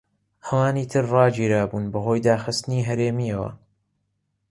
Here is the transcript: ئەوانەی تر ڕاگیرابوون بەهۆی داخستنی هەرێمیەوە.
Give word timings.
ئەوانەی 0.45 0.89
تر 0.91 1.03
ڕاگیرابوون 1.13 1.85
بەهۆی 1.93 2.25
داخستنی 2.29 2.85
هەرێمیەوە. 2.89 3.49